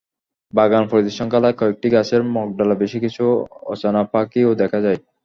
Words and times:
বাগান 0.53 0.83
পরিদর্শনকালে 0.91 1.49
কয়েকটি 1.59 1.87
গাছের 1.95 2.21
মগডালে 2.35 2.75
বেশ 2.81 2.93
কিছু 3.03 3.23
অচেনা 3.71 4.01
পাখিও 4.13 4.51
দেখা 4.61 4.79
যায়। 4.85 4.99